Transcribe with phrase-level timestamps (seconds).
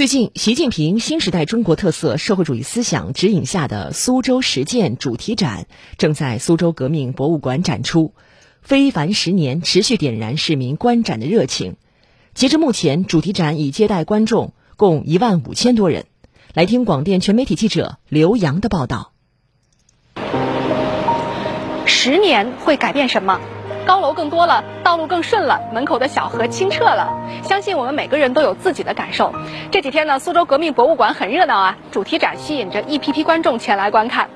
[0.00, 5.66] 最近，习近平新时代中国特色社会主义思想指引下的苏州实践主题展
[5.98, 8.14] 正在苏州革命博物馆展出，
[8.62, 11.76] 非凡十年持续点燃市民观展的热情。
[12.32, 16.06] 截至目前，主题展已接待观众共一万五千多人。
[16.54, 19.12] 来听广电全媒体记者刘洋的报道。
[21.84, 23.38] 十年会改变什么？
[23.86, 27.08] 高楼更多了，道路更顺了，门口的小河清澈了。
[27.42, 29.32] 相信我们每个人都有自己的感受。
[29.70, 34.28] 这几天呢，苏州革命博物馆很热闹啊，主题展吸引着一批批观众前来观看。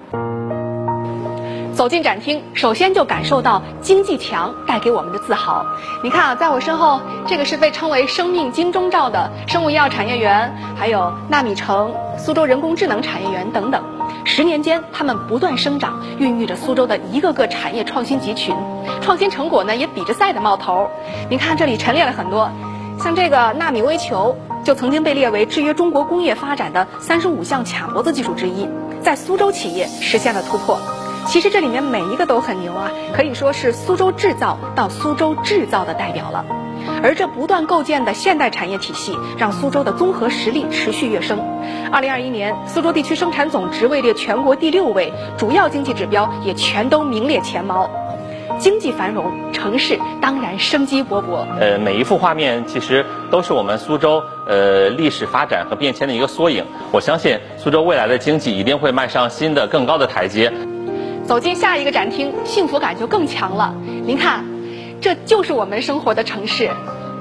[1.74, 5.66] 走进展厅，首先就感受到经济强带给我们的自豪。
[6.04, 13.82] 你看啊，在我身后，这个是被称为“生命金钟罩”的生物医药产业园，还有纳米城、苏州人工智能产业园等等。
[14.24, 18.54] 十年间，他们不断生长，孕育着苏州的一个个产业创新集群。
[19.00, 20.88] 创新成果呢，也比着赛的冒头。
[21.30, 22.50] 你看，这里陈列了很多，
[22.98, 28.66] 像这个纳米微球，就曾经被列为制约中国工业发展的三十五项卡脖子技术之一，
[29.02, 30.78] 在苏州企业实现了突破。
[31.26, 36.44] 其实这里面每一个都很牛啊，可以说是苏州制造到苏州制造的代表了。
[37.02, 41.38] 而这不断构建的现代产业体系，让苏州的综合实力持续跃升。
[41.92, 47.90] 二零二一年，苏州地区生产总值位列全国第六位，主要经济指标也全都名列前茅。
[48.58, 51.44] 经济繁荣，城市当然生机勃勃。
[51.58, 56.64] 呃，每一幅画面其实都是我们苏州呃历史发展和变迁的一个缩影。
[56.92, 60.52] 我相信苏州未来的经济一定会迈上新的更高的台阶。
[61.24, 63.74] 走进下一个展厅，幸福感就更强了。
[64.04, 64.44] 您看，
[65.04, 66.70] 这就是我们生活的城市，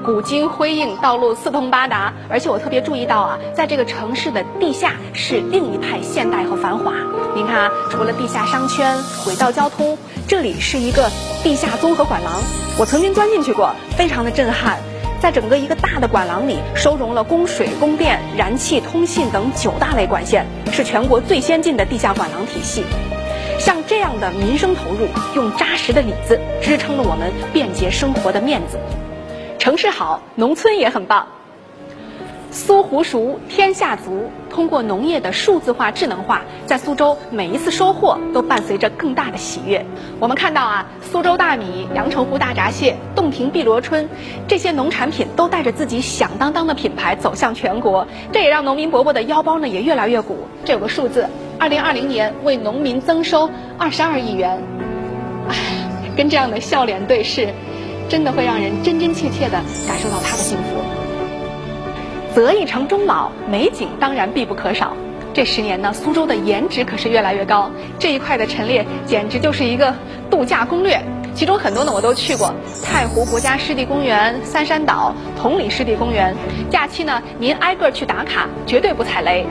[0.06, 2.14] 古今辉映，道路四通八达。
[2.30, 6.94] 而且我特别注意到啊，在这个城市的地下是另一派现代和繁华。
[7.36, 11.10] 您看啊，除了地下商圈、轨道交通，这里是一个
[11.42, 12.32] 地下综合管廊。
[12.78, 14.78] 我曾经钻进去过，非常的震撼。
[15.20, 22.82] 在整个一个大的管廊里，收容了供水、供电、燃气、通信等九大类管线，是全国最先进的地下管廊体系。
[23.64, 28.78] 像这样的民生投入，用扎实的里子支撑了我们便捷生活的面子。
[29.58, 31.26] 城市好，农村也很棒。
[32.50, 34.30] 苏湖熟，天下足。
[34.50, 39.84] 通过农业的数字化、智能化，在苏州每一次收获都伴随着更大的喜悦。
[40.20, 44.06] 我们看到啊，苏州大米、阳澄湖大闸蟹、洞庭碧螺春，
[44.46, 50.46] 这些农产品都带着自己响当当的品牌走向全国，这也让农民伯伯的腰包呢也越来越鼓。
[50.66, 51.26] 这有个数字。
[51.64, 53.48] 二零二零年为农民增收
[53.78, 54.62] 二十二亿元，
[55.48, 55.56] 唉，
[56.14, 57.48] 跟这样的笑脸对视，
[58.06, 59.52] 真的会让人真真切切的
[59.88, 60.74] 感受到他的幸福。
[62.34, 64.94] 择一城终老，美景当然必不可少。
[65.32, 67.70] 这十年呢，苏州的颜值可是越来越高。
[67.98, 69.94] 这一块的陈列简直就是一个
[70.30, 71.02] 度假攻略，
[71.34, 72.52] 其中很多呢我都去过：
[72.84, 76.36] 太湖国家湿地公园、三山岛、同里湿地公园。
[76.68, 79.46] 假期呢，您挨个去打卡，绝对不踩雷。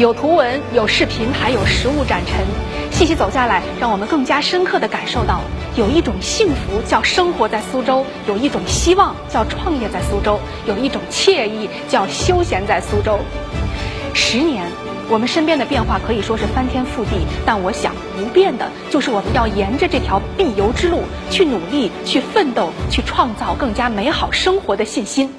[0.00, 2.38] 有图文，有视频，还有实物展陈，
[2.90, 5.42] 细细走下来，让我们更加深刻地感受到，
[5.76, 13.18] 有一种幸福叫生活在苏州，有一种希望叫创业在苏州，有一种惬意叫休闲在苏州。
[14.14, 14.64] 十年，
[15.10, 25.30] 我们身边的变化可以说是翻天覆地，但我想不变的就是我们要沿着这条必由之路去努力、去奋斗、去创造更加美好生活的信心。